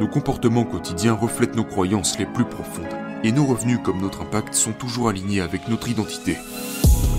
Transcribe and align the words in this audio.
Nos 0.00 0.08
comportements 0.08 0.64
quotidiens 0.64 1.14
reflètent 1.14 1.54
nos 1.54 1.64
croyances 1.64 2.18
les 2.18 2.26
plus 2.26 2.44
profondes, 2.44 2.86
et 3.22 3.30
nos 3.32 3.46
revenus 3.46 3.78
comme 3.84 4.00
notre 4.00 4.22
impact 4.22 4.54
sont 4.54 4.72
toujours 4.72 5.08
alignés 5.08 5.40
avec 5.40 5.68
notre 5.68 5.88
identité. 5.88 6.36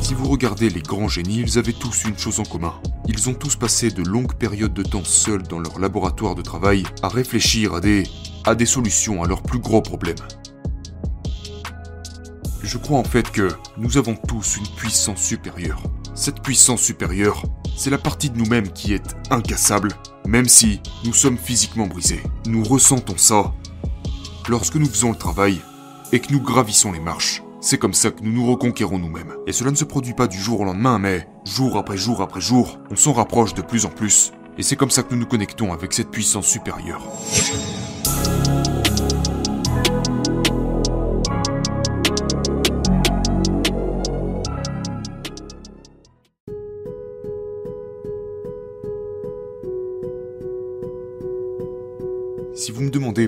Si 0.01 0.13
vous 0.13 0.27
regardez 0.27 0.69
les 0.69 0.81
grands 0.81 1.07
génies, 1.07 1.39
ils 1.39 1.57
avaient 1.57 1.71
tous 1.71 2.03
une 2.03 2.17
chose 2.17 2.41
en 2.41 2.43
commun. 2.43 2.73
Ils 3.07 3.29
ont 3.29 3.33
tous 3.33 3.55
passé 3.55 3.89
de 3.89 4.03
longues 4.03 4.33
périodes 4.33 4.73
de 4.73 4.83
temps 4.83 5.05
seuls 5.05 5.43
dans 5.43 5.59
leur 5.59 5.79
laboratoire 5.79 6.35
de 6.35 6.41
travail 6.41 6.83
à 7.01 7.07
réfléchir 7.07 7.73
à 7.73 7.79
des, 7.79 8.65
solutions 8.65 9.23
à 9.23 9.27
leurs 9.27 9.43
plus 9.43 9.59
gros 9.59 9.81
problèmes. 9.81 10.17
Je 12.61 12.77
crois 12.77 12.99
en 12.99 13.03
fait 13.05 13.31
que 13.31 13.47
nous 13.77 13.97
avons 13.97 14.15
tous 14.15 14.57
une 14.57 14.67
puissance 14.75 15.21
supérieure. 15.21 15.81
Cette 16.15 16.43
puissance 16.43 16.81
supérieure, 16.81 17.41
c'est 17.75 17.89
la 17.89 17.97
partie 17.97 18.29
de 18.29 18.37
nous-mêmes 18.37 18.71
qui 18.71 18.93
est 18.93 19.15
incassable, 19.31 19.89
même 20.27 20.47
si 20.47 20.79
nous 21.05 21.13
sommes 21.13 21.39
physiquement 21.39 21.87
brisés. 21.87 22.21
Nous 22.45 22.63
ressentons 22.63 23.17
ça 23.17 23.51
lorsque 24.47 24.75
nous 24.75 24.85
faisons 24.85 25.09
le 25.09 25.17
travail 25.17 25.59
et 26.11 26.19
que 26.19 26.31
nous 26.31 26.39
gravissons 26.39 26.91
les 26.91 26.99
marches. 26.99 27.41
C'est 27.61 27.79
comme 27.79 27.95
ça 27.95 28.11
que 28.11 28.21
nous 28.21 28.31
nous 28.31 28.45
reconquérons 28.45 28.99
nous-mêmes. 28.99 29.33
Et 29.47 29.53
cela 29.53 29.71
ne 29.71 29.75
se 29.75 29.85
produit 29.85 30.13
pas 30.13 30.27
du 30.27 30.37
jour 30.37 30.59
au 30.59 30.65
lendemain, 30.65 30.99
mais 30.99 31.27
jour 31.45 31.77
après 31.77 31.97
jour 31.97 32.21
après 32.21 32.41
jour, 32.41 32.77
on 32.91 32.95
s'en 32.95 33.13
rapproche 33.13 33.55
de 33.55 33.63
plus 33.63 33.85
en 33.85 33.89
plus. 33.89 34.33
Et 34.59 34.63
c'est 34.63 34.75
comme 34.75 34.91
ça 34.91 35.01
que 35.01 35.15
nous 35.15 35.21
nous 35.21 35.25
connectons 35.25 35.73
avec 35.73 35.93
cette 35.93 36.11
puissance 36.11 36.45
supérieure. 36.45 37.01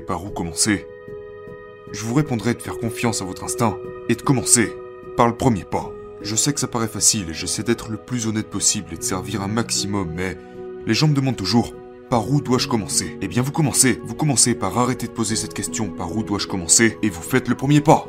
Par 0.05 0.23
où 0.23 0.29
commencer, 0.29 0.87
je 1.91 2.03
vous 2.03 2.13
répondrai 2.13 2.53
de 2.53 2.61
faire 2.61 2.77
confiance 2.77 3.21
à 3.21 3.25
votre 3.25 3.43
instinct 3.43 3.77
et 4.09 4.15
de 4.15 4.21
commencer 4.21 4.73
par 5.17 5.27
le 5.27 5.35
premier 5.35 5.63
pas. 5.63 5.91
Je 6.21 6.35
sais 6.35 6.53
que 6.53 6.59
ça 6.59 6.67
paraît 6.67 6.87
facile 6.87 7.29
et 7.29 7.33
j'essaie 7.33 7.63
d'être 7.63 7.89
le 7.89 7.97
plus 7.97 8.27
honnête 8.27 8.49
possible 8.49 8.93
et 8.93 8.97
de 8.97 9.03
servir 9.03 9.41
un 9.41 9.47
maximum, 9.47 10.11
mais 10.13 10.37
les 10.85 10.93
gens 10.93 11.07
me 11.07 11.13
demandent 11.13 11.35
toujours 11.35 11.73
par 12.09 12.29
où 12.29 12.41
dois-je 12.41 12.67
commencer? 12.67 13.17
Eh 13.21 13.27
bien 13.27 13.41
vous 13.41 13.51
commencez, 13.51 14.01
vous 14.05 14.15
commencez 14.15 14.55
par 14.55 14.77
arrêter 14.77 15.07
de 15.07 15.11
poser 15.11 15.35
cette 15.35 15.53
question 15.53 15.89
par 15.89 16.15
où 16.15 16.23
dois-je 16.23 16.47
commencer? 16.47 16.97
et 17.01 17.09
vous 17.09 17.21
faites 17.21 17.47
le 17.47 17.55
premier 17.55 17.81
pas. 17.81 18.07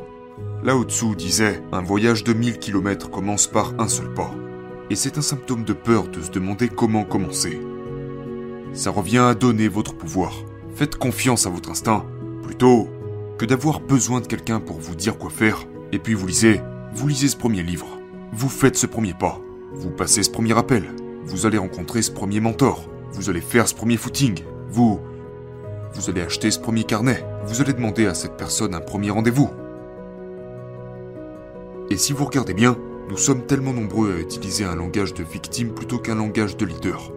Là 0.63 0.75
au-dessous 0.75 1.15
disait 1.15 1.61
un 1.71 1.81
voyage 1.81 2.23
de 2.23 2.33
1000 2.33 2.59
km 2.59 3.09
commence 3.09 3.47
par 3.47 3.73
un 3.79 3.87
seul 3.87 4.13
pas. 4.13 4.31
Et 4.89 4.95
c'est 4.95 5.17
un 5.17 5.21
symptôme 5.21 5.63
de 5.63 5.73
peur 5.73 6.07
de 6.07 6.21
se 6.21 6.31
demander 6.31 6.69
comment 6.69 7.03
commencer. 7.03 7.59
Ça 8.73 8.91
revient 8.91 9.17
à 9.17 9.33
donner 9.33 9.67
votre 9.67 9.95
pouvoir. 9.95 10.33
Faites 10.77 10.95
confiance 10.95 11.47
à 11.47 11.49
votre 11.49 11.71
instinct, 11.71 12.05
plutôt 12.43 12.87
que 13.39 13.45
d'avoir 13.45 13.79
besoin 13.79 14.21
de 14.21 14.27
quelqu'un 14.27 14.59
pour 14.59 14.77
vous 14.77 14.93
dire 14.93 15.17
quoi 15.17 15.31
faire. 15.31 15.65
Et 15.91 15.97
puis 15.97 16.13
vous 16.13 16.27
lisez, 16.27 16.61
vous 16.93 17.07
lisez 17.07 17.29
ce 17.29 17.35
premier 17.35 17.63
livre, 17.63 17.87
vous 18.31 18.47
faites 18.47 18.75
ce 18.75 18.85
premier 18.85 19.15
pas, 19.15 19.41
vous 19.73 19.89
passez 19.89 20.21
ce 20.21 20.29
premier 20.29 20.55
appel, 20.55 20.83
vous 21.25 21.47
allez 21.47 21.57
rencontrer 21.57 22.03
ce 22.03 22.11
premier 22.11 22.39
mentor, 22.39 22.87
vous 23.11 23.31
allez 23.31 23.41
faire 23.41 23.67
ce 23.67 23.73
premier 23.73 23.97
footing, 23.97 24.43
vous... 24.69 24.99
Vous 25.95 26.11
allez 26.11 26.21
acheter 26.21 26.51
ce 26.51 26.59
premier 26.59 26.83
carnet, 26.83 27.25
vous 27.47 27.59
allez 27.59 27.73
demander 27.73 28.05
à 28.05 28.13
cette 28.13 28.37
personne 28.37 28.75
un 28.75 28.79
premier 28.79 29.09
rendez-vous. 29.09 29.49
Et 31.89 31.97
si 31.97 32.13
vous 32.13 32.25
regardez 32.25 32.53
bien, 32.53 32.77
nous 33.09 33.17
sommes 33.17 33.47
tellement 33.47 33.73
nombreux 33.73 34.13
à 34.13 34.19
utiliser 34.19 34.63
un 34.63 34.75
langage 34.75 35.15
de 35.15 35.23
victime 35.23 35.69
plutôt 35.69 35.97
qu'un 35.97 36.15
langage 36.15 36.55
de 36.55 36.67
leader. 36.67 37.11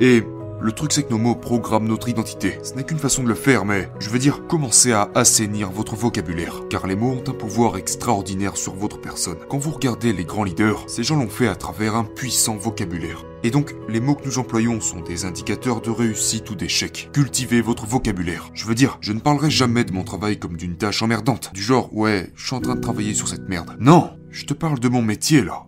Et 0.00 0.24
le 0.62 0.72
truc 0.72 0.92
c'est 0.92 1.04
que 1.04 1.10
nos 1.10 1.18
mots 1.18 1.34
programment 1.34 1.88
notre 1.88 2.08
identité. 2.08 2.58
Ce 2.62 2.74
n'est 2.74 2.84
qu'une 2.84 2.98
façon 2.98 3.22
de 3.22 3.28
le 3.28 3.34
faire, 3.34 3.64
mais 3.64 3.90
je 3.98 4.10
veux 4.10 4.18
dire, 4.18 4.46
commencez 4.46 4.92
à 4.92 5.10
assainir 5.14 5.70
votre 5.70 5.96
vocabulaire, 5.96 6.62
car 6.68 6.86
les 6.86 6.96
mots 6.96 7.12
ont 7.12 7.30
un 7.30 7.34
pouvoir 7.34 7.76
extraordinaire 7.76 8.56
sur 8.56 8.74
votre 8.74 9.00
personne. 9.00 9.38
Quand 9.48 9.58
vous 9.58 9.70
regardez 9.70 10.12
les 10.12 10.24
grands 10.24 10.44
leaders, 10.44 10.84
ces 10.86 11.02
gens 11.02 11.16
l'ont 11.16 11.28
fait 11.28 11.48
à 11.48 11.56
travers 11.56 11.96
un 11.96 12.04
puissant 12.04 12.56
vocabulaire. 12.56 13.24
Et 13.42 13.50
donc, 13.50 13.74
les 13.88 14.00
mots 14.00 14.14
que 14.14 14.26
nous 14.26 14.38
employons 14.38 14.80
sont 14.80 15.00
des 15.00 15.24
indicateurs 15.24 15.80
de 15.80 15.90
réussite 15.90 16.50
ou 16.50 16.54
d'échec. 16.54 17.08
Cultivez 17.12 17.62
votre 17.62 17.86
vocabulaire. 17.86 18.50
Je 18.52 18.66
veux 18.66 18.74
dire, 18.74 18.98
je 19.00 19.12
ne 19.12 19.20
parlerai 19.20 19.50
jamais 19.50 19.84
de 19.84 19.92
mon 19.92 20.04
travail 20.04 20.38
comme 20.38 20.58
d'une 20.58 20.76
tâche 20.76 21.02
emmerdante. 21.02 21.50
Du 21.54 21.62
genre, 21.62 21.94
ouais, 21.96 22.30
je 22.34 22.46
suis 22.46 22.54
en 22.56 22.60
train 22.60 22.74
de 22.74 22.80
travailler 22.80 23.14
sur 23.14 23.28
cette 23.28 23.48
merde. 23.48 23.76
Non, 23.80 24.10
je 24.30 24.44
te 24.44 24.52
parle 24.52 24.78
de 24.78 24.88
mon 24.88 25.00
métier 25.00 25.42
là. 25.42 25.64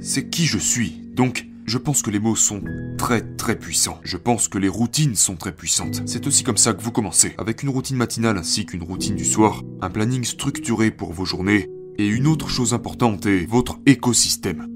C'est 0.00 0.30
qui 0.30 0.46
je 0.46 0.58
suis. 0.58 1.02
Donc, 1.14 1.46
je 1.64 1.78
pense 1.78 2.02
que 2.02 2.10
les 2.10 2.18
mots 2.18 2.36
sont 2.36 2.62
très 2.98 3.20
très 3.20 3.56
puissants. 3.58 4.00
Je 4.02 4.16
pense 4.16 4.48
que 4.48 4.58
les 4.58 4.68
routines 4.68 5.14
sont 5.14 5.36
très 5.36 5.52
puissantes. 5.52 6.02
C'est 6.06 6.26
aussi 6.26 6.42
comme 6.44 6.56
ça 6.56 6.72
que 6.72 6.82
vous 6.82 6.92
commencez, 6.92 7.34
avec 7.38 7.62
une 7.62 7.68
routine 7.68 7.96
matinale 7.96 8.38
ainsi 8.38 8.66
qu'une 8.66 8.82
routine 8.82 9.16
du 9.16 9.24
soir, 9.24 9.62
un 9.80 9.90
planning 9.90 10.24
structuré 10.24 10.90
pour 10.90 11.12
vos 11.12 11.24
journées, 11.24 11.68
et 11.98 12.06
une 12.06 12.26
autre 12.26 12.48
chose 12.48 12.74
importante 12.74 13.26
est 13.26 13.46
votre 13.46 13.78
écosystème. 13.86 14.66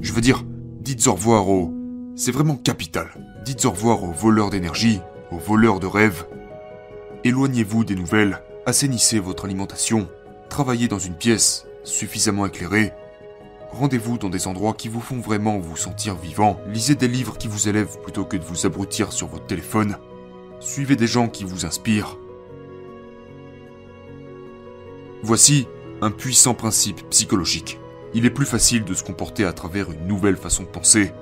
Je 0.00 0.12
veux 0.12 0.20
dire, 0.20 0.44
dites 0.80 1.06
au 1.06 1.14
revoir 1.14 1.48
aux... 1.48 1.74
C'est 2.14 2.32
vraiment 2.32 2.56
capital. 2.56 3.08
Dites 3.44 3.64
au 3.64 3.70
revoir 3.70 4.04
aux 4.04 4.12
voleurs 4.12 4.50
d'énergie, 4.50 5.00
aux 5.30 5.38
voleurs 5.38 5.80
de 5.80 5.86
rêves. 5.86 6.26
Éloignez-vous 7.24 7.84
des 7.84 7.94
nouvelles, 7.94 8.42
assainissez 8.66 9.18
votre 9.18 9.44
alimentation, 9.44 10.08
travaillez 10.48 10.88
dans 10.88 10.98
une 10.98 11.14
pièce 11.14 11.66
suffisamment 11.84 12.46
éclairée, 12.46 12.92
Rendez-vous 13.72 14.18
dans 14.18 14.28
des 14.28 14.46
endroits 14.46 14.74
qui 14.74 14.88
vous 14.88 15.00
font 15.00 15.20
vraiment 15.20 15.58
vous 15.58 15.76
sentir 15.76 16.14
vivant. 16.14 16.60
Lisez 16.68 16.94
des 16.94 17.08
livres 17.08 17.38
qui 17.38 17.48
vous 17.48 17.68
élèvent 17.68 17.98
plutôt 18.02 18.24
que 18.24 18.36
de 18.36 18.44
vous 18.44 18.66
abrutir 18.66 19.12
sur 19.12 19.28
votre 19.28 19.46
téléphone. 19.46 19.96
Suivez 20.60 20.94
des 20.94 21.06
gens 21.06 21.28
qui 21.28 21.44
vous 21.44 21.64
inspirent. 21.64 22.18
Voici 25.22 25.68
un 26.02 26.10
puissant 26.10 26.52
principe 26.52 27.08
psychologique. 27.08 27.78
Il 28.12 28.26
est 28.26 28.30
plus 28.30 28.44
facile 28.44 28.84
de 28.84 28.92
se 28.92 29.02
comporter 29.02 29.44
à 29.46 29.54
travers 29.54 29.90
une 29.90 30.06
nouvelle 30.06 30.36
façon 30.36 30.64
de 30.64 30.68
penser 30.68 31.12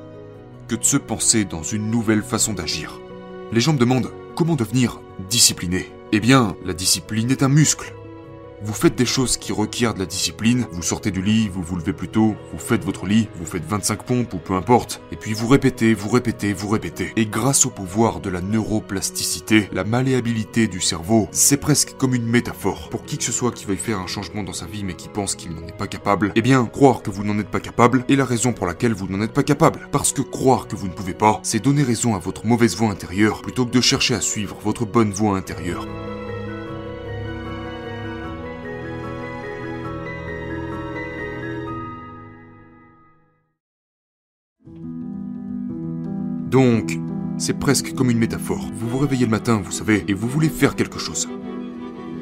que 0.66 0.74
de 0.74 0.84
se 0.84 0.96
penser 0.96 1.44
dans 1.44 1.62
une 1.62 1.90
nouvelle 1.90 2.22
façon 2.22 2.52
d'agir. 2.52 3.00
Les 3.52 3.60
gens 3.60 3.74
me 3.74 3.78
demandent 3.78 4.10
comment 4.34 4.56
devenir 4.56 5.00
discipliné. 5.28 5.88
Eh 6.12 6.18
bien, 6.18 6.56
la 6.64 6.72
discipline 6.72 7.30
est 7.30 7.44
un 7.44 7.48
muscle. 7.48 7.94
Vous 8.62 8.74
faites 8.74 8.94
des 8.94 9.06
choses 9.06 9.38
qui 9.38 9.52
requièrent 9.52 9.94
de 9.94 10.00
la 10.00 10.06
discipline, 10.06 10.66
vous 10.70 10.82
sortez 10.82 11.10
du 11.10 11.22
lit, 11.22 11.48
vous 11.48 11.62
vous 11.62 11.76
levez 11.76 11.94
plus 11.94 12.08
tôt, 12.08 12.36
vous 12.52 12.58
faites 12.58 12.84
votre 12.84 13.06
lit, 13.06 13.26
vous 13.36 13.46
faites 13.46 13.64
25 13.64 14.02
pompes 14.04 14.34
ou 14.34 14.38
peu 14.38 14.52
importe, 14.52 15.00
et 15.12 15.16
puis 15.16 15.32
vous 15.32 15.48
répétez, 15.48 15.94
vous 15.94 16.10
répétez, 16.10 16.52
vous 16.52 16.68
répétez. 16.68 17.14
Et 17.16 17.24
grâce 17.24 17.64
au 17.64 17.70
pouvoir 17.70 18.20
de 18.20 18.28
la 18.28 18.42
neuroplasticité, 18.42 19.70
la 19.72 19.84
malléabilité 19.84 20.68
du 20.68 20.82
cerveau, 20.82 21.26
c'est 21.32 21.56
presque 21.56 21.96
comme 21.96 22.14
une 22.14 22.26
métaphore. 22.26 22.90
Pour 22.90 23.06
qui 23.06 23.16
que 23.16 23.24
ce 23.24 23.32
soit 23.32 23.52
qui 23.52 23.64
veuille 23.64 23.78
faire 23.78 23.98
un 23.98 24.06
changement 24.06 24.42
dans 24.42 24.52
sa 24.52 24.66
vie 24.66 24.84
mais 24.84 24.94
qui 24.94 25.08
pense 25.08 25.36
qu'il 25.36 25.54
n'en 25.54 25.66
est 25.66 25.76
pas 25.76 25.86
capable, 25.86 26.30
eh 26.34 26.42
bien, 26.42 26.66
croire 26.66 27.00
que 27.00 27.10
vous 27.10 27.24
n'en 27.24 27.38
êtes 27.38 27.50
pas 27.50 27.60
capable 27.60 28.04
est 28.10 28.16
la 28.16 28.26
raison 28.26 28.52
pour 28.52 28.66
laquelle 28.66 28.92
vous 28.92 29.08
n'en 29.08 29.22
êtes 29.22 29.32
pas 29.32 29.42
capable. 29.42 29.88
Parce 29.90 30.12
que 30.12 30.20
croire 30.20 30.68
que 30.68 30.76
vous 30.76 30.88
ne 30.88 30.92
pouvez 30.92 31.14
pas, 31.14 31.40
c'est 31.44 31.64
donner 31.64 31.82
raison 31.82 32.14
à 32.14 32.18
votre 32.18 32.44
mauvaise 32.44 32.76
voix 32.76 32.90
intérieure 32.90 33.40
plutôt 33.40 33.64
que 33.64 33.72
de 33.72 33.80
chercher 33.80 34.14
à 34.14 34.20
suivre 34.20 34.58
votre 34.62 34.84
bonne 34.84 35.12
voix 35.12 35.38
intérieure. 35.38 35.86
Donc, 46.50 46.98
c'est 47.38 47.60
presque 47.60 47.94
comme 47.94 48.10
une 48.10 48.18
métaphore. 48.18 48.68
Vous 48.74 48.88
vous 48.88 48.98
réveillez 48.98 49.24
le 49.24 49.30
matin, 49.30 49.62
vous 49.64 49.70
savez, 49.70 50.04
et 50.08 50.14
vous 50.14 50.26
voulez 50.26 50.48
faire 50.48 50.74
quelque 50.74 50.98
chose. 50.98 51.28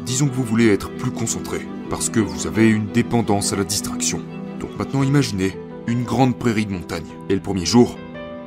Disons 0.05 0.28
que 0.28 0.34
vous 0.34 0.44
voulez 0.44 0.69
être 0.69 0.94
plus 0.97 1.11
concentré, 1.11 1.66
parce 1.89 2.11
que 2.11 2.21
vous 2.21 2.47
avez 2.47 2.69
une 2.69 2.89
dépendance 2.89 3.55
à 3.55 3.56
la 3.56 3.65
distraction. 3.65 4.21
Donc 4.61 4.71
maintenant 4.78 5.03
imaginez 5.03 5.56
une 5.87 6.05
grande 6.05 6.39
prairie 6.39 6.66
de 6.66 6.72
montagne. 6.72 7.06
Et 7.31 7.34
le 7.34 7.41
premier 7.41 7.65
jour, 7.65 7.97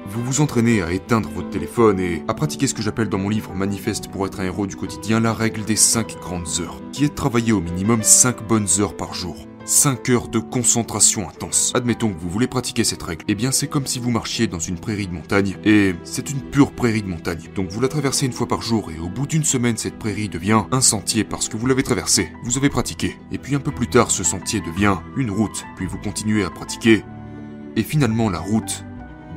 vous 0.07 0.23
vous 0.23 0.41
entraînez 0.41 0.83
à 0.83 0.91
éteindre 0.91 1.29
votre 1.29 1.49
téléphone 1.49 1.99
et 1.99 2.21
à 2.27 2.35
pratiquer 2.35 2.67
ce 2.67 2.75
que 2.75 2.83
j'appelle 2.83 3.09
dans 3.09 3.17
mon 3.17 3.29
livre 3.29 3.55
Manifeste 3.55 4.09
pour 4.09 4.27
être 4.27 4.39
un 4.39 4.45
héros 4.45 4.67
du 4.67 4.75
quotidien 4.75 5.19
la 5.19 5.33
règle 5.33 5.65
des 5.65 5.75
5 5.75 6.15
grandes 6.19 6.59
heures, 6.59 6.79
qui 6.91 7.05
est 7.05 7.09
de 7.09 7.15
travailler 7.15 7.53
au 7.53 7.61
minimum 7.61 8.03
5 8.03 8.47
bonnes 8.47 8.67
heures 8.79 8.95
par 8.95 9.15
jour. 9.15 9.47
5 9.65 10.09
heures 10.09 10.27
de 10.27 10.39
concentration 10.39 11.29
intense. 11.29 11.71
Admettons 11.75 12.09
que 12.11 12.19
vous 12.19 12.29
voulez 12.29 12.47
pratiquer 12.47 12.83
cette 12.83 13.03
règle. 13.03 13.23
Eh 13.27 13.35
bien, 13.35 13.51
c'est 13.51 13.67
comme 13.67 13.85
si 13.85 13.99
vous 13.99 14.11
marchiez 14.11 14.47
dans 14.47 14.59
une 14.59 14.79
prairie 14.79 15.07
de 15.07 15.13
montagne. 15.13 15.55
Et 15.63 15.95
c'est 16.03 16.29
une 16.31 16.41
pure 16.41 16.71
prairie 16.71 17.03
de 17.03 17.07
montagne. 17.07 17.49
Donc 17.55 17.69
vous 17.69 17.81
la 17.81 17.87
traversez 17.87 18.25
une 18.25 18.31
fois 18.31 18.47
par 18.47 18.61
jour 18.61 18.91
et 18.91 18.99
au 18.99 19.09
bout 19.09 19.27
d'une 19.27 19.43
semaine, 19.43 19.77
cette 19.77 19.99
prairie 19.99 20.29
devient 20.29 20.63
un 20.71 20.81
sentier 20.81 21.23
parce 21.23 21.49
que 21.49 21.57
vous 21.57 21.67
l'avez 21.67 21.83
traversé. 21.83 22.31
Vous 22.43 22.57
avez 22.57 22.69
pratiqué. 22.69 23.17
Et 23.31 23.37
puis 23.37 23.55
un 23.55 23.59
peu 23.59 23.71
plus 23.71 23.87
tard, 23.87 24.11
ce 24.11 24.23
sentier 24.23 24.61
devient 24.61 24.97
une 25.15 25.31
route. 25.31 25.63
Puis 25.75 25.85
vous 25.85 25.97
continuez 25.97 26.43
à 26.43 26.49
pratiquer. 26.49 27.03
Et 27.75 27.83
finalement, 27.83 28.29
la 28.29 28.39
route 28.39 28.83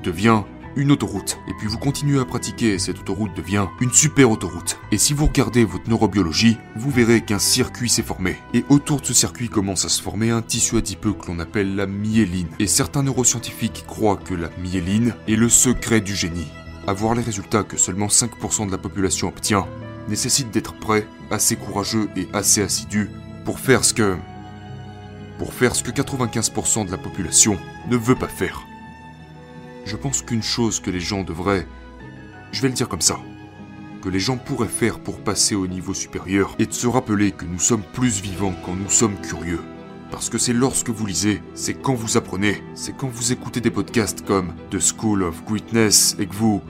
devient 0.03 0.43
une 0.77 0.93
autoroute. 0.93 1.39
Et 1.49 1.55
puis 1.59 1.69
vous 1.69 1.79
continuez 1.79 2.21
à 2.21 2.25
pratiquer 2.25 2.75
et 2.75 2.79
cette 2.79 3.01
autoroute 3.01 3.37
devient 3.37 3.67
une 3.81 3.93
super 3.93 4.31
autoroute. 4.31 4.79
Et 4.93 4.99
si 4.99 5.15
vous 5.15 5.27
regardez 5.27 5.65
votre 5.65 5.89
neurobiologie, 5.89 6.59
vous 6.77 6.91
verrez 6.91 7.21
qu'un 7.21 7.39
circuit 7.39 7.89
s'est 7.89 8.03
formé. 8.03 8.37
Et 8.53 8.65
autour 8.69 9.01
de 9.01 9.07
ce 9.07 9.15
circuit 9.15 9.49
commence 9.49 9.85
à 9.85 9.89
se 9.89 10.03
former 10.03 10.31
un 10.31 10.43
tissu 10.43 10.77
adipeux 10.77 11.13
que 11.13 11.27
l'on 11.29 11.39
appelle 11.39 11.77
la 11.77 11.87
myéline. 11.87 12.49
Et 12.59 12.67
certains 12.67 13.03
neuroscientifiques 13.03 13.85
croient 13.87 14.17
que 14.17 14.35
la 14.35 14.51
myéline 14.63 15.15
est 15.29 15.37
le 15.37 15.49
secret 15.49 16.01
du 16.01 16.15
génie. 16.15 16.49
Avoir 16.87 17.15
les 17.15 17.23
résultats 17.23 17.63
que 17.63 17.79
seulement 17.79 18.09
5% 18.09 18.67
de 18.67 18.73
la 18.73 18.79
population 18.79 19.29
obtient 19.29 19.67
nécessite 20.09 20.51
d'être 20.51 20.75
prêt, 20.75 21.07
assez 21.31 21.57
courageux 21.57 22.09
et 22.17 22.29
assez 22.33 22.63
assidu 22.63 23.11
pour 23.45 23.59
faire 23.59 23.85
ce 23.85 23.95
que... 23.95 24.17
pour 25.39 25.53
faire 25.53 25.75
ce 25.75 25.83
que 25.83 25.91
95% 25.91 26.87
de 26.87 26.91
la 26.91 26.99
population 26.99 27.59
ne 27.91 27.97
veut 27.97 28.15
pas 28.15 28.29
faire. 28.29 28.64
Je 29.85 29.97
pense 29.97 30.23
qu'une 30.23 30.43
chose 30.43 30.81
que 30.81 30.91
les 30.91 31.01
gens 31.01 31.23
devraient... 31.23 31.67
Je 32.53 32.63
vais 32.63 32.69
le 32.69 32.75
dire 32.75 32.89
comme 32.89 33.01
ça. 33.01 33.19
Que 34.03 34.09
les 34.09 34.19
gens 34.19 34.37
pourraient 34.37 34.69
faire 34.69 35.01
pour 35.01 35.21
passer 35.21 35.55
au 35.55 35.67
niveau 35.67 35.95
supérieur 35.95 36.55
est 36.59 36.67
de 36.67 36.73
se 36.73 36.87
rappeler 36.87 37.33
que 37.33 37.45
nous 37.45 37.59
sommes 37.59 37.83
plus 37.93 38.21
vivants 38.21 38.55
quand 38.65 38.75
nous 38.75 38.91
sommes 38.91 39.21
curieux. 39.21 39.61
Parce 40.11 40.31
que 40.31 40.39
c'est 40.39 40.53
lorsque 40.53 40.91
vous 40.91 41.07
lisez, 41.07 41.43
c'est 41.55 41.75
quand 41.75 41.95
vous 41.95 42.17
apprenez, 42.17 42.63
c'est 42.75 42.97
quand 42.97 43.09
vous 43.09 43.33
écoutez 43.33 43.61
des 43.61 43.71
podcasts 43.71 44.25
comme 44.25 44.55
The 44.71 44.79
School 44.79 45.23
of 45.23 45.45
Greatness 45.45 46.17
et 46.19 46.27
que 46.27 46.35
vous 46.35 46.63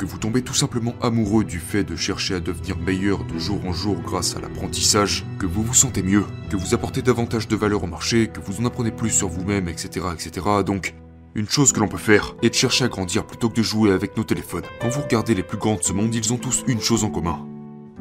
que 0.00 0.06
vous 0.06 0.16
tombez 0.16 0.40
tout 0.40 0.54
simplement 0.54 0.94
amoureux 1.02 1.44
du 1.44 1.58
fait 1.58 1.84
de 1.84 1.94
chercher 1.94 2.36
à 2.36 2.40
devenir 2.40 2.78
meilleur 2.78 3.22
de 3.24 3.38
jour 3.38 3.62
en 3.66 3.72
jour 3.74 4.00
grâce 4.00 4.34
à 4.34 4.40
l'apprentissage, 4.40 5.26
que 5.38 5.44
vous 5.44 5.62
vous 5.62 5.74
sentez 5.74 6.02
mieux, 6.02 6.24
que 6.48 6.56
vous 6.56 6.72
apportez 6.74 7.02
davantage 7.02 7.48
de 7.48 7.54
valeur 7.54 7.84
au 7.84 7.86
marché, 7.86 8.28
que 8.28 8.40
vous 8.40 8.62
en 8.62 8.64
apprenez 8.64 8.92
plus 8.92 9.10
sur 9.10 9.28
vous-même, 9.28 9.68
etc., 9.68 10.06
etc. 10.14 10.46
Donc, 10.64 10.94
une 11.34 11.48
chose 11.48 11.72
que 11.72 11.80
l'on 11.80 11.88
peut 11.88 11.96
faire 11.96 12.34
est 12.42 12.50
de 12.50 12.54
chercher 12.54 12.84
à 12.84 12.88
grandir 12.88 13.24
plutôt 13.24 13.48
que 13.48 13.54
de 13.54 13.62
jouer 13.62 13.92
avec 13.92 14.16
nos 14.16 14.24
téléphones. 14.24 14.64
Quand 14.80 14.88
vous 14.88 15.02
regardez 15.02 15.34
les 15.34 15.42
plus 15.42 15.58
grands 15.58 15.76
de 15.76 15.82
ce 15.82 15.92
monde, 15.92 16.14
ils 16.14 16.32
ont 16.32 16.38
tous 16.38 16.64
une 16.66 16.80
chose 16.80 17.04
en 17.04 17.10
commun. 17.10 17.46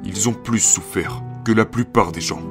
Ils 0.04 0.30
ont 0.30 0.34
plus 0.34 0.60
souffert 0.60 1.22
que 1.46 1.52
la 1.52 1.66
plupart 1.66 2.12
des 2.12 2.22
gens. 2.22 2.42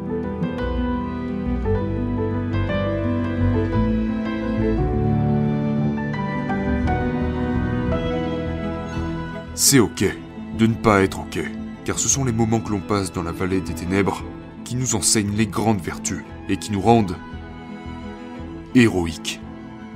C'est 9.54 9.80
ok 9.80 10.04
de 10.56 10.66
ne 10.66 10.74
pas 10.74 11.02
être 11.02 11.20
ok, 11.20 11.40
car 11.84 11.98
ce 11.98 12.08
sont 12.08 12.24
les 12.24 12.32
moments 12.32 12.60
que 12.60 12.70
l'on 12.70 12.80
passe 12.80 13.12
dans 13.12 13.22
la 13.22 13.32
vallée 13.32 13.60
des 13.60 13.74
ténèbres 13.74 14.22
qui 14.64 14.76
nous 14.76 14.94
enseignent 14.94 15.36
les 15.36 15.46
grandes 15.46 15.80
vertus 15.80 16.24
et 16.48 16.56
qui 16.56 16.70
nous 16.70 16.80
rendent 16.80 17.16
héroïques. 18.74 19.40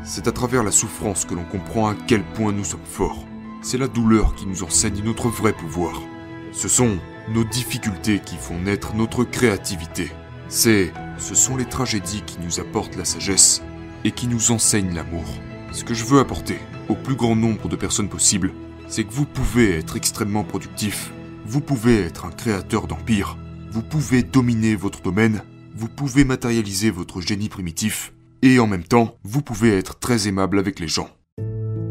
C'est 0.04 0.26
à 0.26 0.32
travers 0.32 0.64
la 0.64 0.72
souffrance 0.72 1.24
que 1.24 1.34
l'on 1.34 1.44
comprend 1.44 1.88
à 1.88 1.94
quel 1.94 2.24
point 2.24 2.52
nous 2.52 2.64
sommes 2.64 2.80
forts. 2.84 3.24
C'est 3.62 3.78
la 3.78 3.86
douleur 3.86 4.34
qui 4.34 4.46
nous 4.46 4.64
enseigne 4.64 5.00
notre 5.04 5.28
vrai 5.28 5.52
pouvoir. 5.52 6.02
Ce 6.50 6.66
sont 6.68 6.98
nos 7.30 7.44
difficultés 7.44 8.18
qui 8.18 8.36
font 8.36 8.58
naître 8.58 8.96
notre 8.96 9.22
créativité. 9.22 10.10
C'est, 10.48 10.92
ce 11.18 11.36
sont 11.36 11.56
les 11.56 11.66
tragédies 11.66 12.22
qui 12.26 12.38
nous 12.44 12.58
apportent 12.58 12.96
la 12.96 13.04
sagesse 13.04 13.62
et 14.02 14.10
qui 14.10 14.26
nous 14.26 14.50
enseignent 14.50 14.92
l'amour. 14.92 15.24
Ce 15.70 15.84
que 15.84 15.94
je 15.94 16.04
veux 16.04 16.18
apporter 16.18 16.58
au 16.88 16.96
plus 16.96 17.14
grand 17.14 17.36
nombre 17.36 17.68
de 17.68 17.76
personnes 17.76 18.08
possible, 18.08 18.52
c'est 18.88 19.04
que 19.04 19.12
vous 19.12 19.24
pouvez 19.24 19.78
être 19.78 19.96
extrêmement 19.96 20.42
productif, 20.42 21.12
vous 21.46 21.60
pouvez 21.60 22.00
être 22.00 22.24
un 22.24 22.32
créateur 22.32 22.88
d'empire, 22.88 23.38
vous 23.70 23.82
pouvez 23.82 24.24
dominer 24.24 24.74
votre 24.74 25.00
domaine, 25.00 25.42
vous 25.74 25.88
pouvez 25.88 26.24
matérialiser 26.24 26.90
votre 26.90 27.20
génie 27.20 27.48
primitif, 27.48 28.12
et 28.42 28.58
en 28.58 28.66
même 28.66 28.84
temps, 28.84 29.16
vous 29.24 29.42
pouvez 29.42 29.76
être 29.76 29.98
très 29.98 30.28
aimable 30.28 30.58
avec 30.58 30.80
les 30.80 30.88
gens. 30.88 31.08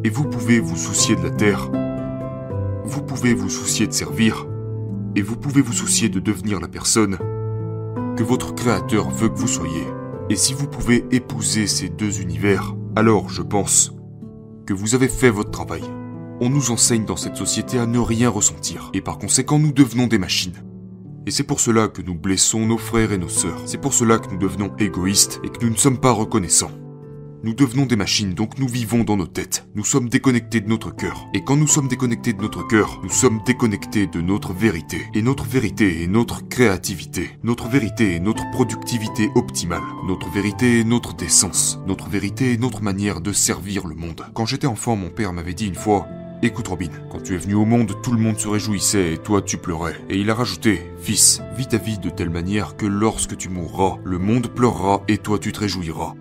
Et 0.03 0.09
vous 0.09 0.25
pouvez 0.25 0.59
vous 0.59 0.75
soucier 0.75 1.15
de 1.15 1.23
la 1.23 1.31
terre, 1.31 1.69
vous 2.83 3.01
pouvez 3.01 3.33
vous 3.33 3.49
soucier 3.49 3.87
de 3.87 3.93
servir, 3.93 4.47
et 5.15 5.21
vous 5.21 5.37
pouvez 5.37 5.61
vous 5.61 5.73
soucier 5.73 6.09
de 6.09 6.19
devenir 6.19 6.59
la 6.59 6.67
personne 6.67 7.17
que 8.17 8.23
votre 8.23 8.53
créateur 8.53 9.09
veut 9.09 9.29
que 9.29 9.37
vous 9.37 9.47
soyez. 9.47 9.87
Et 10.29 10.35
si 10.35 10.53
vous 10.53 10.67
pouvez 10.67 11.05
épouser 11.11 11.67
ces 11.67 11.89
deux 11.89 12.21
univers, 12.21 12.75
alors 12.95 13.29
je 13.29 13.41
pense 13.41 13.93
que 14.65 14.73
vous 14.73 14.95
avez 14.95 15.07
fait 15.07 15.29
votre 15.29 15.51
travail 15.51 15.83
on 16.43 16.49
nous 16.49 16.71
enseigne 16.71 17.05
dans 17.05 17.17
cette 17.17 17.35
société 17.35 17.77
à 17.77 17.85
ne 17.85 17.99
rien 17.99 18.27
ressentir, 18.27 18.89
et 18.95 19.01
par 19.01 19.19
conséquent 19.19 19.59
nous 19.59 19.71
devenons 19.71 20.07
des 20.07 20.17
machines. 20.17 20.55
Et 21.27 21.31
c'est 21.31 21.43
pour 21.43 21.59
cela 21.59 21.87
que 21.87 22.01
nous 22.01 22.15
blessons 22.15 22.65
nos 22.65 22.77
frères 22.77 23.11
et 23.11 23.17
nos 23.17 23.29
sœurs, 23.29 23.61
c'est 23.65 23.79
pour 23.79 23.93
cela 23.93 24.17
que 24.17 24.31
nous 24.31 24.39
devenons 24.39 24.75
égoïstes 24.77 25.39
et 25.43 25.49
que 25.49 25.63
nous 25.63 25.71
ne 25.71 25.77
sommes 25.77 25.99
pas 25.99 26.11
reconnaissants. 26.11 26.71
Nous 27.43 27.55
devenons 27.55 27.87
des 27.87 27.95
machines, 27.95 28.35
donc 28.35 28.59
nous 28.59 28.67
vivons 28.67 29.03
dans 29.03 29.17
nos 29.17 29.25
têtes. 29.25 29.65
Nous 29.73 29.83
sommes 29.83 30.09
déconnectés 30.09 30.61
de 30.61 30.69
notre 30.69 30.95
cœur. 30.95 31.27
Et 31.33 31.43
quand 31.43 31.55
nous 31.55 31.65
sommes 31.65 31.87
déconnectés 31.87 32.33
de 32.33 32.41
notre 32.41 32.67
cœur, 32.67 32.99
nous 33.01 33.09
sommes 33.09 33.41
déconnectés 33.47 34.05
de 34.05 34.21
notre 34.21 34.53
vérité. 34.53 35.07
Et 35.15 35.23
notre 35.23 35.45
vérité 35.45 36.03
est 36.03 36.07
notre 36.07 36.47
créativité. 36.47 37.31
Notre 37.43 37.67
vérité 37.67 38.13
est 38.13 38.19
notre 38.19 38.47
productivité 38.51 39.31
optimale. 39.33 39.81
Notre 40.05 40.29
vérité 40.29 40.81
est 40.81 40.83
notre 40.83 41.15
décence. 41.15 41.79
Notre 41.87 42.09
vérité 42.09 42.53
est 42.53 42.61
notre 42.61 42.83
manière 42.83 43.21
de 43.21 43.31
servir 43.31 43.87
le 43.87 43.95
monde. 43.95 44.23
Quand 44.35 44.45
j'étais 44.45 44.67
enfant, 44.67 44.95
mon 44.95 45.09
père 45.09 45.33
m'avait 45.33 45.55
dit 45.55 45.65
une 45.65 45.73
fois, 45.73 46.05
Écoute 46.43 46.69
Robin, 46.69 46.89
quand 47.11 47.21
tu 47.21 47.35
es 47.35 47.37
venu 47.37 47.53
au 47.53 47.65
monde, 47.65 48.01
tout 48.01 48.11
le 48.11 48.17
monde 48.17 48.39
se 48.39 48.47
réjouissait 48.47 49.13
et 49.13 49.17
toi 49.19 49.43
tu 49.43 49.57
pleurais. 49.57 49.95
Et 50.09 50.17
il 50.17 50.31
a 50.31 50.33
rajouté, 50.33 50.91
Fils, 50.99 51.39
vis 51.55 51.67
ta 51.67 51.77
vie 51.77 51.99
de 51.99 52.09
telle 52.09 52.31
manière 52.31 52.75
que 52.75 52.87
lorsque 52.87 53.37
tu 53.37 53.47
mourras, 53.47 53.97
le 54.03 54.17
monde 54.17 54.47
pleurera 54.47 55.03
et 55.07 55.19
toi 55.19 55.37
tu 55.37 55.51
te 55.51 55.59
réjouiras. 55.59 56.15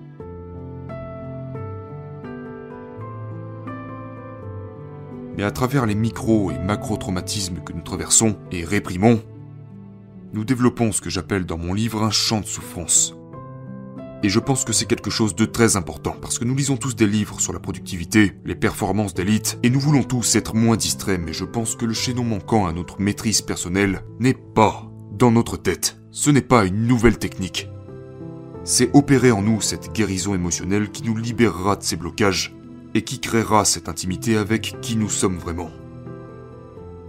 Mais 5.38 5.43
à 5.43 5.50
travers 5.50 5.87
les 5.87 5.94
micro 5.94 6.50
et 6.50 6.58
macro-traumatismes 6.58 7.61
que 7.64 7.73
nous 7.73 7.81
traversons 7.81 8.37
et 8.52 8.62
réprimons, 8.62 9.23
nous 10.34 10.44
développons 10.44 10.93
ce 10.93 11.00
que 11.00 11.08
j'appelle 11.08 11.46
dans 11.46 11.56
mon 11.56 11.73
livre 11.73 12.02
un 12.02 12.11
champ 12.11 12.40
de 12.40 12.46
souffrance, 12.46 13.14
et 14.22 14.28
je 14.28 14.38
pense 14.38 14.64
que 14.64 14.72
c'est 14.72 14.87
quelque 14.87 15.11
chose 15.11 15.34
de 15.34 15.46
très 15.46 15.76
important, 15.76 16.14
parce 16.20 16.38
que 16.38 16.44
nous 16.44 16.55
lisons 16.55 16.76
tous 16.76 16.94
des 16.94 17.06
livres 17.06 17.40
sur 17.40 17.52
la 17.52 17.58
productivité, 17.58 18.32
les 18.44 18.55
performances 18.55 19.14
d'élite, 19.14 19.58
et 19.62 19.70
nous 19.70 19.81
voulons 19.81 20.02
tous 20.02 20.34
être 20.37 20.55
moins 20.55 20.76
distraits, 20.76 21.20
mais 21.25 21.32
je 21.32 21.44
pense 21.44 21.75
que 21.75 21.87
le 21.87 21.94
chaînon 21.94 22.25
manquant 22.25 22.67
à 22.67 22.72
notre 22.72 23.00
maîtrise 23.00 23.40
personnelle 23.40 24.02
n'est 24.19 24.34
pas 24.34 24.90
dans 25.12 25.31
notre 25.31 25.56
tête. 25.56 25.96
Ce 26.11 26.28
n'est 26.28 26.43
pas 26.43 26.67
une 26.67 26.87
nouvelle 26.87 27.19
technique. 27.19 27.69
C'est 28.64 28.90
opérer 28.94 29.32
en 29.32 29.43
nous 29.43 29.62
cette 29.62 29.93
guérison 29.93 30.34
émotionnelle 30.34 30.90
qui 30.90 31.02
nous 31.02 31.16
libérera 31.16 31.76
de 31.76 31.82
ces 31.82 31.96
blocages 31.96 32.55
et 32.94 33.02
qui 33.02 33.20
créera 33.20 33.64
cette 33.64 33.88
intimité 33.88 34.37
avec 34.37 34.76
qui 34.82 34.96
nous 34.96 35.08
sommes 35.08 35.38
vraiment. 35.38 35.70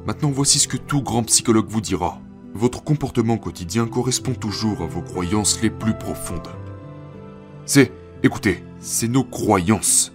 Maintenant, 0.05 0.31
voici 0.31 0.59
ce 0.59 0.67
que 0.67 0.77
tout 0.77 1.01
grand 1.01 1.23
psychologue 1.23 1.67
vous 1.67 1.81
dira. 1.81 2.19
Votre 2.53 2.83
comportement 2.83 3.37
quotidien 3.37 3.85
correspond 3.87 4.33
toujours 4.33 4.81
à 4.81 4.85
vos 4.85 5.01
croyances 5.01 5.61
les 5.61 5.69
plus 5.69 5.93
profondes. 5.93 6.49
C'est, 7.65 7.91
écoutez, 8.23 8.63
c'est 8.79 9.07
nos 9.07 9.23
croyances. 9.23 10.11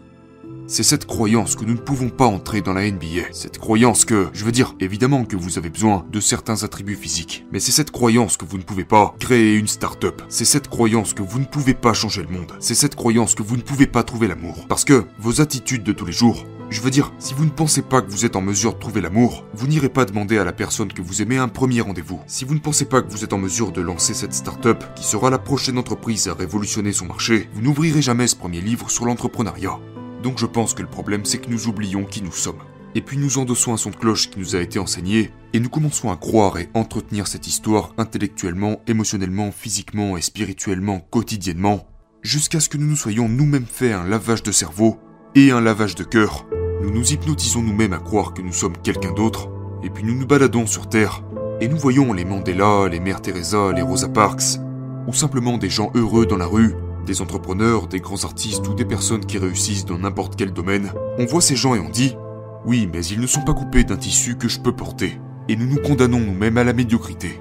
C'est 0.68 0.82
cette 0.82 1.06
croyance 1.06 1.54
que 1.54 1.64
nous 1.64 1.74
ne 1.74 1.78
pouvons 1.78 2.08
pas 2.08 2.26
entrer 2.26 2.60
dans 2.60 2.72
la 2.72 2.90
NBA. 2.90 3.30
Cette 3.30 3.58
croyance 3.58 4.04
que, 4.04 4.26
je 4.32 4.44
veux 4.44 4.50
dire, 4.50 4.74
évidemment 4.80 5.24
que 5.24 5.36
vous 5.36 5.58
avez 5.58 5.70
besoin 5.70 6.04
de 6.10 6.18
certains 6.18 6.64
attributs 6.64 6.96
physiques. 6.96 7.46
Mais 7.52 7.60
c'est 7.60 7.70
cette 7.70 7.92
croyance 7.92 8.36
que 8.36 8.44
vous 8.44 8.58
ne 8.58 8.64
pouvez 8.64 8.84
pas 8.84 9.14
créer 9.20 9.54
une 9.54 9.68
start-up. 9.68 10.22
C'est 10.28 10.44
cette 10.44 10.66
croyance 10.66 11.14
que 11.14 11.22
vous 11.22 11.38
ne 11.38 11.44
pouvez 11.44 11.74
pas 11.74 11.92
changer 11.92 12.24
le 12.24 12.36
monde. 12.36 12.52
C'est 12.58 12.74
cette 12.74 12.96
croyance 12.96 13.36
que 13.36 13.44
vous 13.44 13.56
ne 13.56 13.62
pouvez 13.62 13.86
pas 13.86 14.02
trouver 14.02 14.26
l'amour. 14.26 14.66
Parce 14.68 14.84
que 14.84 15.04
vos 15.20 15.40
attitudes 15.40 15.84
de 15.84 15.92
tous 15.92 16.04
les 16.04 16.12
jours, 16.12 16.44
je 16.68 16.80
veux 16.80 16.90
dire, 16.90 17.12
si 17.18 17.32
vous 17.32 17.44
ne 17.44 17.50
pensez 17.50 17.82
pas 17.82 18.02
que 18.02 18.10
vous 18.10 18.24
êtes 18.24 18.34
en 18.34 18.40
mesure 18.40 18.74
de 18.74 18.78
trouver 18.78 19.00
l'amour, 19.00 19.44
vous 19.54 19.68
n'irez 19.68 19.88
pas 19.88 20.04
demander 20.04 20.36
à 20.38 20.44
la 20.44 20.52
personne 20.52 20.92
que 20.92 21.00
vous 21.00 21.22
aimez 21.22 21.36
un 21.36 21.46
premier 21.46 21.80
rendez-vous. 21.80 22.20
Si 22.26 22.44
vous 22.44 22.54
ne 22.54 22.60
pensez 22.60 22.86
pas 22.86 23.02
que 23.02 23.10
vous 23.10 23.22
êtes 23.22 23.32
en 23.32 23.38
mesure 23.38 23.70
de 23.70 23.80
lancer 23.80 24.14
cette 24.14 24.34
start-up 24.34 24.82
qui 24.96 25.04
sera 25.04 25.30
la 25.30 25.38
prochaine 25.38 25.78
entreprise 25.78 26.26
à 26.26 26.34
révolutionner 26.34 26.92
son 26.92 27.06
marché, 27.06 27.48
vous 27.54 27.62
n'ouvrirez 27.62 28.02
jamais 28.02 28.26
ce 28.26 28.34
premier 28.34 28.60
livre 28.60 28.90
sur 28.90 29.04
l'entrepreneuriat. 29.04 29.78
Donc 30.24 30.38
je 30.38 30.46
pense 30.46 30.74
que 30.74 30.82
le 30.82 30.88
problème 30.88 31.24
c'est 31.24 31.38
que 31.38 31.50
nous 31.50 31.68
oublions 31.68 32.04
qui 32.04 32.20
nous 32.20 32.32
sommes. 32.32 32.62
Et 32.96 33.00
puis 33.00 33.16
nous 33.16 33.38
endossons 33.38 33.72
un 33.72 33.76
son 33.76 33.90
de 33.90 33.96
cloche 33.96 34.30
qui 34.30 34.40
nous 34.40 34.56
a 34.56 34.60
été 34.60 34.80
enseigné, 34.80 35.30
et 35.52 35.60
nous 35.60 35.68
commençons 35.68 36.10
à 36.10 36.16
croire 36.16 36.58
et 36.58 36.68
entretenir 36.74 37.28
cette 37.28 37.46
histoire 37.46 37.92
intellectuellement, 37.96 38.80
émotionnellement, 38.88 39.52
physiquement 39.52 40.16
et 40.16 40.22
spirituellement, 40.22 41.00
quotidiennement, 41.10 41.86
jusqu'à 42.22 42.58
ce 42.58 42.68
que 42.68 42.78
nous 42.78 42.86
nous 42.86 42.96
soyons 42.96 43.28
nous-mêmes 43.28 43.66
fait 43.66 43.92
un 43.92 44.04
lavage 44.04 44.42
de 44.42 44.50
cerveau 44.50 44.98
et 45.34 45.50
un 45.50 45.60
lavage 45.60 45.94
de 45.94 46.04
cœur. 46.04 46.46
Nous 46.82 46.90
nous 46.90 47.12
hypnotisons 47.12 47.62
nous-mêmes 47.62 47.92
à 47.92 47.98
croire 47.98 48.32
que 48.32 48.42
nous 48.42 48.52
sommes 48.52 48.76
quelqu'un 48.82 49.12
d'autre, 49.12 49.48
et 49.82 49.90
puis 49.90 50.04
nous 50.04 50.14
nous 50.14 50.26
baladons 50.26 50.66
sur 50.66 50.88
Terre, 50.88 51.22
et 51.60 51.68
nous 51.68 51.76
voyons 51.76 52.12
les 52.12 52.24
Mandela, 52.24 52.88
les 52.88 53.00
Mère 53.00 53.20
Teresa, 53.20 53.72
les 53.72 53.82
Rosa 53.82 54.08
Parks, 54.08 54.58
ou 55.06 55.12
simplement 55.12 55.58
des 55.58 55.70
gens 55.70 55.90
heureux 55.94 56.26
dans 56.26 56.36
la 56.36 56.46
rue, 56.46 56.74
des 57.06 57.22
entrepreneurs, 57.22 57.86
des 57.86 58.00
grands 58.00 58.24
artistes 58.24 58.66
ou 58.68 58.74
des 58.74 58.84
personnes 58.84 59.24
qui 59.24 59.38
réussissent 59.38 59.86
dans 59.86 59.98
n'importe 59.98 60.36
quel 60.36 60.52
domaine. 60.52 60.92
On 61.18 61.26
voit 61.26 61.40
ces 61.40 61.56
gens 61.56 61.74
et 61.74 61.80
on 61.80 61.88
dit 61.88 62.16
Oui, 62.64 62.88
mais 62.92 63.04
ils 63.06 63.20
ne 63.20 63.26
sont 63.26 63.42
pas 63.42 63.54
coupés 63.54 63.84
d'un 63.84 63.96
tissu 63.96 64.36
que 64.36 64.48
je 64.48 64.60
peux 64.60 64.72
porter, 64.72 65.18
et 65.48 65.56
nous 65.56 65.66
nous 65.66 65.80
condamnons 65.80 66.20
nous-mêmes 66.20 66.58
à 66.58 66.64
la 66.64 66.72
médiocrité. 66.72 67.40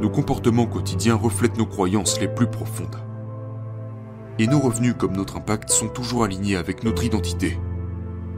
Nos 0.00 0.10
comportements 0.10 0.66
quotidiens 0.66 1.16
reflètent 1.16 1.58
nos 1.58 1.66
croyances 1.66 2.20
les 2.20 2.28
plus 2.28 2.46
profondes 2.46 3.09
et 4.40 4.46
nos 4.46 4.58
revenus 4.58 4.94
comme 4.96 5.14
notre 5.14 5.36
impact 5.36 5.68
sont 5.68 5.88
toujours 5.88 6.24
alignés 6.24 6.56
avec 6.56 6.82
notre 6.82 7.04
identité. 7.04 7.58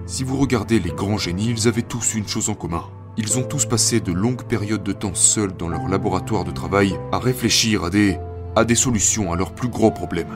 Si 0.04 0.24
vous 0.24 0.36
regardez 0.36 0.80
les 0.80 0.90
grands 0.90 1.16
génies, 1.16 1.54
ils 1.56 1.68
avaient 1.68 1.80
tous 1.80 2.14
une 2.14 2.26
chose 2.26 2.50
en 2.50 2.54
commun. 2.54 2.82
Ils 3.16 3.38
ont 3.38 3.44
tous 3.44 3.66
passé 3.66 4.00
de 4.00 4.10
longues 4.10 4.42
périodes 4.42 4.82
de 4.82 4.92
temps 4.92 5.14
seuls 5.14 5.52
dans 5.56 5.68
leur 5.68 5.86
laboratoire 5.86 6.42
de 6.42 6.50
travail 6.50 6.98
à 7.12 7.20
réfléchir 7.20 7.84
à 7.84 7.90
des, 7.90 8.74
solutions 8.74 9.32
à 9.32 9.36
leurs 9.36 9.52
plus 9.52 9.68
gros 9.68 9.92
problèmes. 9.92 10.26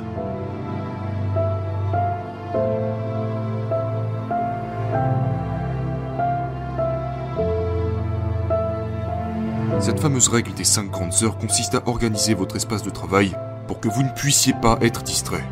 Cette 9.81 9.99
fameuse 9.99 10.29
règle 10.29 10.55
des 10.55 10.63
5 10.63 10.93
grandes 10.93 11.15
heures 11.25 11.39
consiste 11.39 11.75
à 11.75 11.83
organiser 11.87 12.35
votre 12.35 12.55
espace 12.55 12.85
de 12.85 12.91
travail 12.91 13.37
pour 13.67 13.81
que 13.81 13.89
vous 13.89 14.05
ne 14.05 14.11
puissiez 14.11 14.53
pas 14.53 14.79
être 14.81 15.03
distrait 15.03 15.45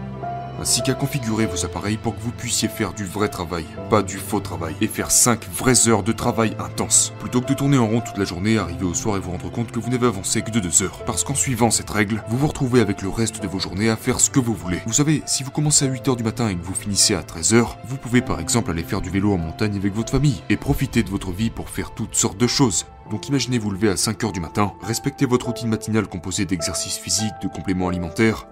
ainsi 0.61 0.83
qu'à 0.83 0.95
configurer 0.95 1.47
vos 1.47 1.65
appareils 1.65 1.97
pour 1.97 2.17
que 2.17 2.21
vous 2.21 2.31
puissiez 2.31 2.69
faire 2.69 2.93
du 2.93 3.05
vrai 3.05 3.29
travail, 3.29 3.65
pas 3.91 4.03
du 4.03 4.17
faux 4.17 4.41
travail, 4.41 4.75
et 4.81 4.87
faire 4.87 5.11
5 5.11 5.49
vraies 5.51 5.89
heures 5.89 6.03
de 6.03 6.13
travail 6.13 6.57
intense, 6.59 7.13
plutôt 7.19 7.41
que 7.41 7.49
de 7.49 7.55
tourner 7.55 7.79
en 7.79 7.87
rond 7.87 8.01
toute 8.01 8.19
la 8.19 8.25
journée, 8.25 8.59
arriver 8.59 8.85
au 8.85 8.95
soir 8.95 9.17
et 9.17 9.21
vous 9.21 9.31
rendre 9.31 9.51
compte 9.51 9.73
que 9.73 9.79
vous 9.79 9.91
n'avez 9.91 10.07
avancé 10.07 10.43
que 10.43 10.51
de 10.51 10.61
2 10.61 10.83
heures. 10.83 11.05
Parce 11.05 11.25
qu'en 11.25 11.35
suivant 11.35 11.71
cette 11.71 11.91
règle, 11.91 12.23
vous 12.29 12.39
vous 12.39 12.49
retrouvez 12.49 12.81
avec 12.81 13.03
le 13.03 13.09
reste 13.09 13.43
de 13.43 13.49
vos 13.49 13.59
journées 13.59 13.91
à 13.91 13.97
faire 13.97 14.21
ce 14.21 14.31
que 14.31 14.41
vous 14.41 14.55
voulez. 14.55 14.81
Vous 14.87 14.93
savez, 14.93 15.23
si 15.27 15.43
vous 15.43 15.51
commencez 15.51 15.87
à 15.87 15.89
8h 15.89 16.17
du 16.17 16.25
matin 16.25 16.49
et 16.49 16.57
que 16.57 16.65
vous 16.65 16.75
finissez 16.75 17.15
à 17.15 17.23
13h, 17.23 17.67
vous 17.87 17.97
pouvez 17.97 18.23
par 18.23 18.41
exemple 18.41 18.71
aller 18.71 18.85
faire 18.85 19.01
du 19.01 19.11
vélo 19.11 19.33
en 19.33 19.39
montagne 19.39 19.77
avec 19.77 19.95
votre 19.95 20.13
famille, 20.13 20.43
et 20.49 20.57
profiter 20.57 21.03
de 21.03 21.11
votre 21.11 21.31
vie 21.31 21.51
pour 21.51 21.69
faire 21.69 21.93
toutes 21.95 22.15
sortes 22.15 22.39
de 22.39 22.47
choses. 22.47 22.87
Donc 23.11 23.29
imaginez 23.29 23.59
vous 23.59 23.71
lever 23.71 23.91
à 23.91 23.95
5h 23.95 24.33
du 24.33 24.41
matin, 24.41 24.73
respectez 24.83 25.27
votre 25.27 25.47
routine 25.47 25.69
matinale 25.69 26.07
composée 26.07 26.47
d'exercices 26.47 26.97
physiques, 26.97 27.35
de 27.43 27.49
compléments 27.49 27.89
alimentaires, 27.89 28.47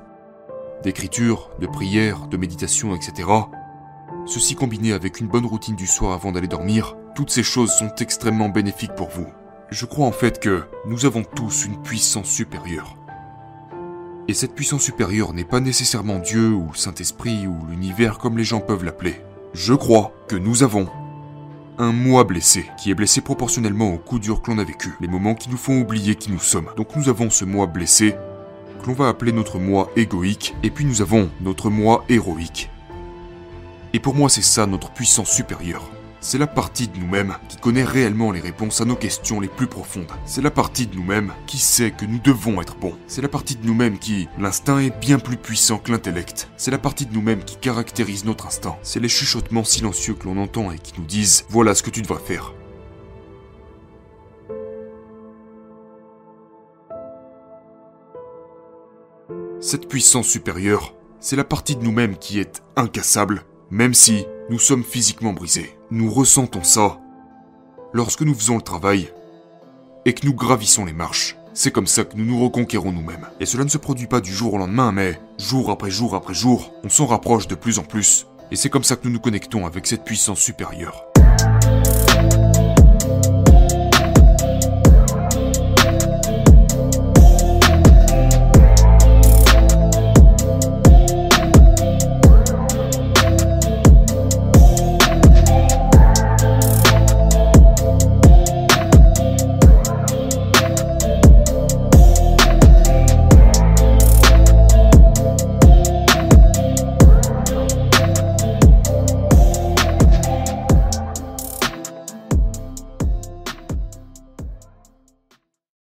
d'écriture, 0.83 1.51
de 1.61 1.67
prière, 1.67 2.27
de 2.27 2.37
méditation, 2.37 2.95
etc. 2.95 3.29
Ceci 4.27 4.55
combiné 4.55 4.93
avec 4.93 5.21
une 5.21 5.29
bonne 5.29 5.47
routine 5.47 5.77
du 5.77 5.87
soir 5.87 6.13
avant 6.13 6.33
d'aller 6.33 6.49
dormir, 6.49 6.97
toutes 7.15 7.31
ces 7.31 7.43
choses 7.43 7.73
sont 7.73 7.95
extrêmement 7.99 8.49
bénéfiques 8.49 8.95
pour 8.95 9.09
vous. 9.09 9.27
Je 9.71 9.87
crois 9.87 10.07
en 10.07 10.13
fait 10.13 10.41
que 10.41 10.65
nous 10.87 11.07
avons 11.07 11.25
tous 11.25 11.65
une 11.65 11.81
puissance 11.83 12.29
supérieure. 12.29 12.97
Et 14.29 14.35
cette 14.35 14.55
puissance 14.55 14.83
supérieure 14.83 15.33
n'est 15.33 15.45
pas 15.45 15.61
nécessairement 15.61 16.19
Dieu 16.19 16.51
ou 16.51 16.69
le 16.73 16.79
Saint-Esprit 16.79 17.47
ou 17.47 17.67
l'univers 17.69 18.19
comme 18.19 18.39
les 18.39 18.45
gens 18.45 18.61
peuvent 18.61 18.85
l'appeler. 18.85 19.21
Je 19.55 19.75
crois 19.75 20.13
que 20.29 20.37
nous 20.37 20.63
avons 20.63 20.89
un 21.79 21.93
moi 21.93 22.25
blessé, 22.25 22.67
qui 22.79 22.91
est 22.91 22.95
blessé 22.95 23.21
proportionnellement 23.21 23.93
aux 23.93 23.99
coups 23.99 24.21
durs 24.21 24.43
que 24.43 24.51
l'on 24.51 24.59
a 24.59 24.65
vécu, 24.65 24.95
les 25.01 25.09
moments 25.09 25.35
qui 25.35 25.51
nous 25.51 25.57
font 25.57 25.81
oublier 25.81 26.15
qui 26.15 26.31
nous 26.31 26.39
sommes. 26.39 26.71
Donc 26.77 26.95
nous 26.95 27.09
avons 27.09 27.31
ce 27.31 27.45
moi 27.45 27.67
blessé 27.67 28.15
l'on 28.87 28.95
va 28.95 29.09
appeler 29.09 29.33
notre 29.33 29.59
moi 29.59 29.91
égoïque, 29.97 30.55
et 30.63 30.71
puis 30.71 30.85
nous 30.85 31.03
avons 31.03 31.31
notre 31.41 31.71
moi 31.71 32.05
héroïque. 32.09 32.71
Et 33.93 34.01
pour 34.01 34.15
moi, 34.15 34.29
c'est 34.29 34.43
ça 34.43 34.67
notre 34.67 34.91
puissance 34.91 35.31
supérieure. 35.31 35.91
C'est 36.25 36.39
la 36.39 36.47
partie 36.47 36.87
de 36.87 36.97
nous-mêmes 36.99 37.35
qui 37.49 37.57
connaît 37.57 37.83
réellement 37.83 38.31
les 38.31 38.39
réponses 38.39 38.81
à 38.81 38.85
nos 38.85 38.95
questions 38.95 39.41
les 39.41 39.49
plus 39.49 39.67
profondes. 39.67 40.13
C'est 40.25 40.41
la 40.41 40.53
partie 40.53 40.87
de 40.87 40.95
nous-mêmes 40.95 41.33
qui 41.49 41.59
sait 41.59 41.91
que 41.91 42.07
nous 42.07 42.21
devons 42.21 42.63
être 42.63 42.77
bons. 42.77 42.97
C'est 43.09 43.23
la 43.23 43.29
partie 43.29 43.57
de 43.57 43.67
nous-mêmes 43.67 43.99
qui, 43.99 44.29
l'instinct 44.39 44.79
est 44.79 44.97
bien 45.01 45.19
plus 45.19 45.37
puissant 45.37 45.79
que 45.79 45.91
l'intellect. 45.91 46.49
C'est 46.57 46.71
la 46.71 46.79
partie 46.79 47.07
de 47.07 47.13
nous-mêmes 47.13 47.43
qui 47.43 47.57
caractérise 47.57 48.25
notre 48.25 48.47
instinct. 48.47 48.77
C'est 48.85 49.01
les 49.01 49.09
chuchotements 49.09 49.65
silencieux 49.65 50.15
que 50.15 50.27
l'on 50.27 50.37
entend 50.37 50.71
et 50.71 50.79
qui 50.79 50.93
nous 50.97 51.07
disent 51.07 51.45
voilà 51.49 51.75
ce 51.75 51.83
que 51.83 51.91
tu 51.91 52.03
devrais 52.03 52.23
faire. 52.25 52.55
Cette 59.73 59.89
puissance 59.89 60.27
supérieure, 60.27 60.93
c'est 61.19 61.35
la 61.35 61.45
partie 61.45 61.77
de 61.77 61.83
nous-mêmes 61.83 62.19
qui 62.19 62.39
est 62.39 62.63
incassable, 62.77 63.43
même 63.71 63.95
si 63.95 64.27
nous 64.51 64.59
sommes 64.59 64.85
physiquement 64.85 65.33
brisés. 65.33 65.79
Nous 65.91 66.13
ressentons 66.13 66.63
ça 66.63 67.01
lorsque 67.95 68.21
nous 68.21 68.35
faisons 68.35 68.57
le 68.57 68.63
travail 68.63 69.11
et 70.05 70.13
que 70.13 70.27
nous 70.27 70.35
gravissons 70.35 70.85
les 70.85 70.93
marches. 70.93 71.39
C'est 71.55 71.71
comme 71.71 71.87
ça 71.87 72.05
que 72.05 72.19
nous 72.19 72.27
nous 72.27 72.45
reconquérons 72.45 72.93
nous-mêmes. 72.93 73.29
Et 73.41 73.47
cela 73.47 73.65
ne 73.65 73.71
se 73.71 73.79
produit 73.79 74.09
pas 74.09 74.21
du 74.21 74.31
jour 74.31 74.53
au 74.53 74.59
lendemain, 74.59 74.93
mais 74.93 75.19
jour 75.39 75.71
après 75.71 75.91
jour 75.91 76.15
après 76.15 76.35
jour, 76.35 76.71
on 76.85 76.91
s'en 76.91 77.07
rapproche 77.07 77.49
de 77.49 77.55
plus 77.55 77.79
en 77.79 77.83
plus. 77.83 78.27
Et 78.51 78.57
c'est 78.57 78.69
comme 78.69 78.85
ça 78.85 78.97
que 78.97 79.09
nous 79.09 79.15
nous 79.15 79.21
connectons 79.21 79.65
avec 79.65 79.87
cette 79.87 80.05
puissance 80.05 80.41
supérieure. 80.41 81.07